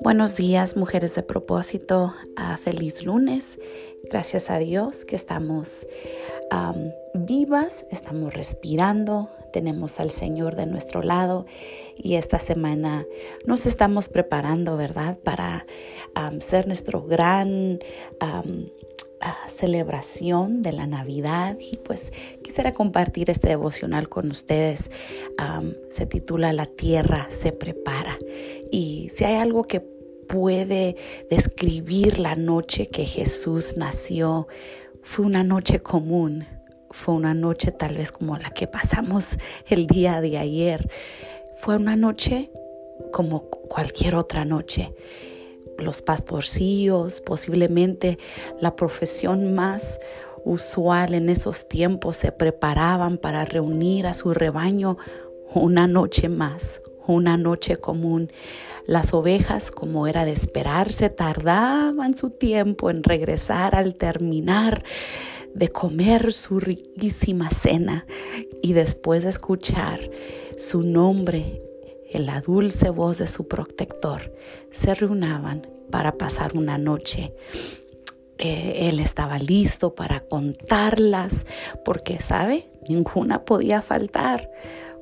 [0.00, 2.14] Buenos días, mujeres de propósito.
[2.38, 3.58] Uh, feliz lunes.
[4.10, 5.86] Gracias a Dios que estamos
[7.14, 11.46] vivas, estamos respirando, tenemos al Señor de nuestro lado
[11.96, 13.06] y esta semana
[13.44, 15.18] nos estamos preparando, ¿verdad?
[15.22, 15.66] Para
[16.40, 17.80] ser nuestro gran...
[19.48, 24.90] celebración de la Navidad y pues quisiera compartir este devocional con ustedes.
[25.90, 28.18] se titula La tierra se prepara
[28.70, 30.96] y si hay algo que puede
[31.30, 34.48] describir la noche que Jesús nació,
[35.02, 36.46] fue una noche común,
[36.90, 39.36] fue una noche tal vez como la que pasamos
[39.68, 40.90] el día de ayer,
[41.56, 42.50] fue una noche
[43.12, 44.92] como cualquier otra noche
[45.78, 48.18] los pastorcillos, posiblemente
[48.60, 50.00] la profesión más
[50.44, 54.98] usual en esos tiempos, se preparaban para reunir a su rebaño
[55.54, 58.30] una noche más, una noche común.
[58.86, 64.84] Las ovejas, como era de esperarse, tardaban su tiempo en regresar al terminar
[65.54, 68.06] de comer su riquísima cena
[68.62, 70.10] y después de escuchar
[70.56, 71.62] su nombre
[72.10, 74.34] en la dulce voz de su protector,
[74.70, 77.32] se reunaban para pasar una noche.
[78.38, 81.46] Eh, él estaba listo para contarlas,
[81.84, 82.68] porque, ¿sabe?
[82.88, 84.50] Ninguna podía faltar.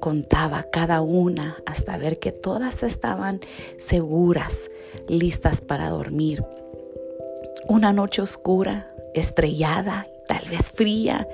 [0.00, 3.40] Contaba cada una hasta ver que todas estaban
[3.76, 4.70] seguras,
[5.08, 6.44] listas para dormir.
[7.68, 11.28] Una noche oscura, estrellada, tal vez fría,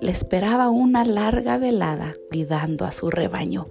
[0.00, 3.68] le esperaba una larga velada cuidando a su rebaño.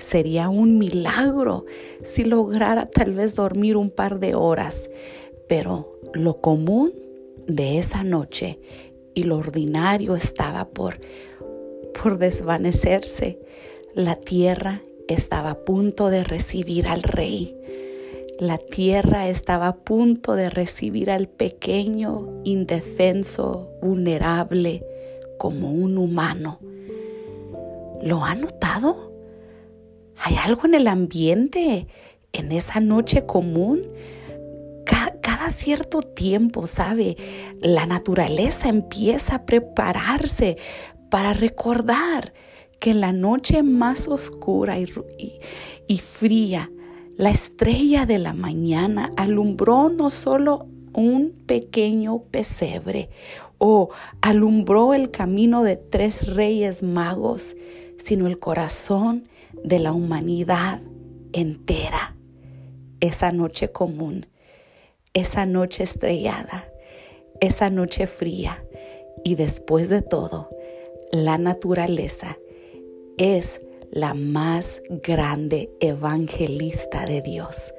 [0.00, 1.66] Sería un milagro
[2.02, 4.88] si lograra tal vez dormir un par de horas,
[5.46, 6.92] pero lo común
[7.46, 8.58] de esa noche
[9.14, 11.00] y lo ordinario estaba por,
[12.02, 13.38] por desvanecerse.
[13.94, 17.56] La tierra estaba a punto de recibir al rey.
[18.38, 24.82] La tierra estaba a punto de recibir al pequeño, indefenso, vulnerable,
[25.36, 26.58] como un humano.
[28.02, 29.09] ¿Lo ha notado?
[30.38, 31.86] Algo en el ambiente,
[32.32, 33.82] en esa noche común.
[34.84, 37.16] Cada, cierto tiempo, ¿sabe?
[37.60, 40.58] La naturaleza empieza a prepararse
[41.10, 42.32] para recordar
[42.78, 46.70] que en la noche más oscura y, fría,
[47.16, 53.10] la estrella de la mañana alumbró no solo un pequeño pesebre
[53.58, 53.90] o
[54.20, 57.56] alumbró el camino de tres reyes magos,
[57.98, 59.28] sino el corazón
[59.64, 60.80] de la humanidad
[61.32, 62.16] entera.
[63.00, 64.26] Esa noche común,
[65.14, 66.70] esa noche estrellada,
[67.40, 68.64] esa noche fría
[69.24, 70.50] y después de todo,
[71.12, 72.38] la naturaleza
[73.16, 73.60] es
[73.90, 77.74] la más grande evangelista de Dios.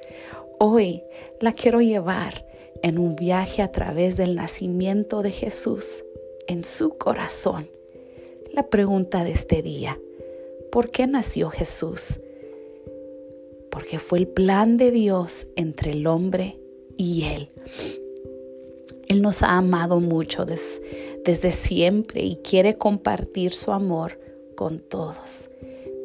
[0.59, 1.03] Hoy
[1.39, 2.45] la quiero llevar
[2.83, 6.03] en un viaje a través del nacimiento de Jesús
[6.47, 7.69] en su corazón.
[8.51, 9.97] La pregunta de este día,
[10.71, 12.21] ¿Por qué nació Jesús?
[13.69, 16.61] Porque fue el plan de Dios entre el hombre
[16.95, 17.49] y Él.
[19.09, 24.17] Él nos ha amado mucho desde siempre y quiere compartir su amor
[24.55, 25.49] con todos.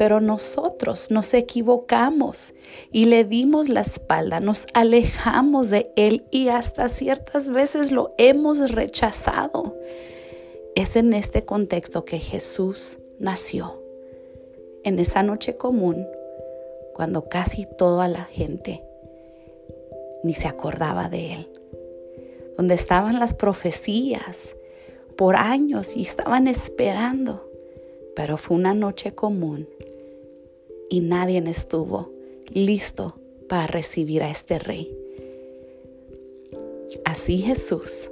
[0.00, 2.52] Pero nosotros nos equivocamos
[2.90, 8.72] y le dimos la espalda, nos alejamos de Él y hasta ciertas veces lo hemos
[8.72, 9.76] rechazado.
[10.74, 13.85] Es en este contexto que Jesús nació
[14.86, 16.06] en esa noche común,
[16.94, 18.84] cuando casi toda la gente
[20.22, 21.48] ni se acordaba de él,
[22.56, 24.54] donde estaban las profecías
[25.16, 27.50] por años y estaban esperando,
[28.14, 29.68] pero fue una noche común
[30.88, 32.12] y nadie estuvo
[32.48, 33.16] listo
[33.48, 34.96] para recibir a este rey.
[37.04, 38.08] Así Jesús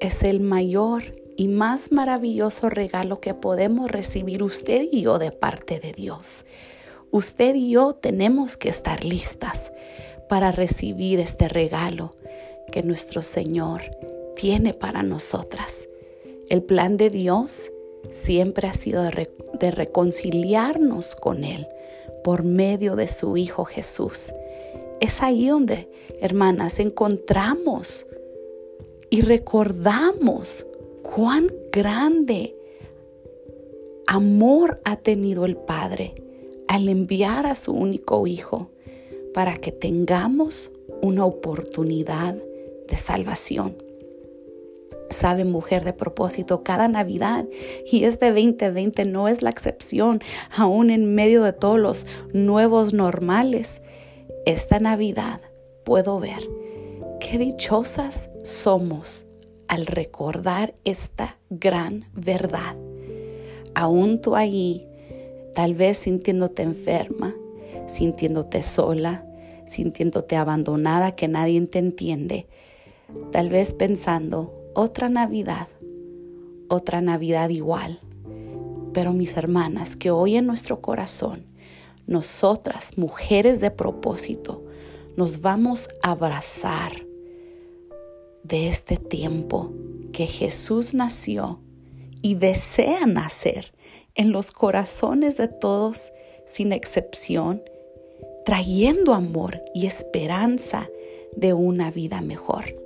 [0.00, 1.02] es el mayor
[1.36, 6.44] y más maravilloso regalo que podemos recibir usted y yo de parte de Dios.
[7.10, 9.72] Usted y yo tenemos que estar listas
[10.28, 12.16] para recibir este regalo
[12.72, 13.82] que nuestro Señor
[14.34, 15.88] tiene para nosotras.
[16.50, 17.70] El plan de Dios
[18.10, 21.66] siempre ha sido de, reconciliarnos con Él
[22.22, 24.34] por medio de su Hijo Jesús.
[25.00, 25.88] Es ahí donde,
[26.20, 28.06] hermanas, encontramos
[29.10, 30.66] y recordamos
[31.14, 32.56] cuán grande
[34.08, 36.16] amor ha tenido el Padre
[36.66, 38.72] al enviar a su único Hijo
[39.32, 40.72] para que tengamos
[41.02, 42.34] una oportunidad
[42.88, 43.76] de salvación.
[45.08, 47.46] Sabe, mujer de propósito, cada Navidad
[47.86, 50.20] y este 2020 no es la excepción,
[50.50, 53.82] aún en medio de todos los nuevos normales.
[54.46, 55.40] Esta Navidad
[55.84, 56.40] puedo ver
[57.20, 59.28] qué dichosas somos
[59.74, 62.76] al recordar esta gran verdad.
[63.74, 64.86] Aún tú ahí,
[65.52, 67.34] tal vez sintiéndote enferma,
[67.88, 69.26] sintiéndote sola,
[69.66, 72.46] sintiéndote abandonada, que nadie te entiende,
[73.32, 75.66] tal vez pensando, otra Navidad,
[76.68, 77.98] otra Navidad igual.
[78.92, 81.46] Pero mis hermanas, que hoy en nuestro corazón,
[82.06, 84.64] nosotras, mujeres de propósito,
[85.16, 86.92] nos vamos a abrazar
[88.44, 89.72] de este tiempo
[90.12, 91.58] que Jesús nació
[92.22, 93.72] y desea nacer
[94.14, 96.12] en los corazones de todos
[96.46, 97.62] sin excepción,
[98.44, 100.88] trayendo amor y esperanza
[101.34, 102.76] de una vida mejor.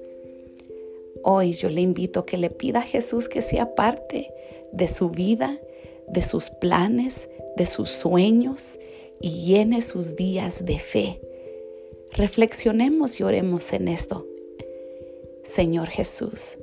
[1.22, 4.32] Hoy yo le invito a que le pida a Jesús que sea parte
[4.72, 5.58] de su vida,
[6.06, 8.78] de sus planes, de sus sueños
[9.20, 11.20] y llene sus días de fe.
[12.12, 14.24] Reflexionemos y oremos en esto.
[15.48, 16.58] Señor Jesús,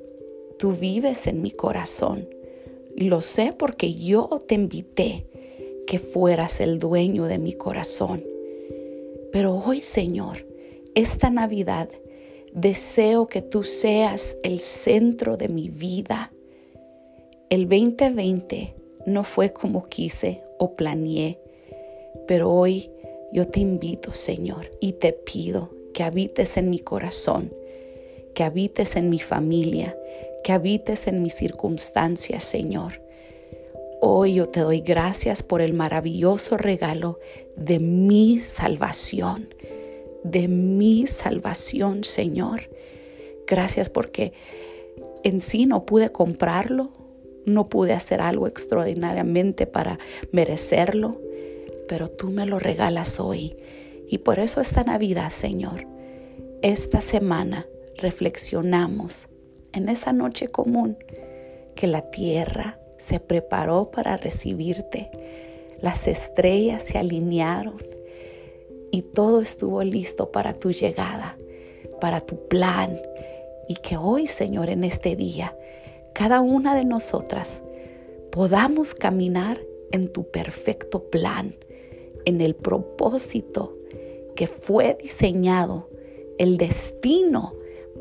[0.60, 2.30] tú vives en mi corazón
[2.96, 5.26] lo sé porque yo te invité
[5.86, 8.24] que fueras el dueño de mi corazón.
[9.34, 10.48] Pero hoy, Señor,
[10.94, 11.90] esta Navidad,
[12.54, 16.32] Deseo que tú seas el centro de mi vida.
[17.50, 18.74] El 2020
[19.06, 21.38] no fue como quise o planeé,
[22.30, 22.90] pero hoy
[23.34, 27.52] yo te invito, Señor, y te pido que habites en mi corazón,
[28.36, 29.98] que habites en mi familia,
[30.44, 33.02] que habites en mis circunstancias, Señor.
[34.02, 37.20] Hoy yo te doy gracias por el maravilloso regalo
[37.56, 39.48] de mi salvación
[40.26, 42.70] de mi salvación, Señor.
[43.46, 44.34] Gracias porque
[45.24, 46.92] en sí no pude comprarlo,
[47.46, 50.00] no pude hacer algo extraordinariamente para
[50.32, 51.22] merecerlo,
[51.88, 53.56] pero tú me lo regalas hoy.
[54.10, 55.86] Y por eso esta Navidad, Señor,
[56.64, 59.28] esta semana reflexionamos
[59.74, 60.98] en esa noche común
[61.76, 65.10] que la tierra se preparó para recibirte.
[65.82, 67.76] Las estrellas se alinearon
[68.92, 71.38] y todo estuvo listo para tu llegada,
[72.00, 72.98] para tu plan.
[73.68, 75.58] Y que hoy, Señor, en este día,
[76.14, 77.64] cada una de nosotras
[78.32, 79.60] podamos caminar
[79.92, 81.56] en tu perfecto plan,
[82.26, 83.78] en el propósito
[84.36, 85.90] que fue diseñado,
[86.38, 87.54] el destino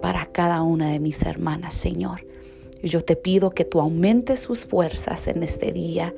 [0.04, 2.26] para cada una de mis hermanas, Señor.
[2.82, 6.14] Yo te pido que tú aumentes sus fuerzas en este día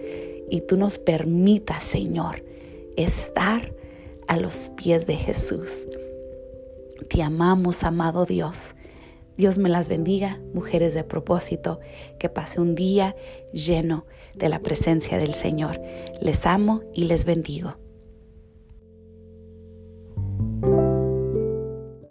[0.50, 2.44] y tú nos permitas, Señor,
[2.97, 3.73] estar
[4.27, 5.87] a los pies de Jesús.
[7.09, 8.75] Te amamos, amado Dios.
[9.37, 11.79] Dios me las bendiga, mujeres de propósito,
[12.19, 13.15] que pase un día
[13.53, 14.05] lleno
[14.35, 15.81] de la presencia del Señor.
[16.21, 17.86] Les amo y les bendigo.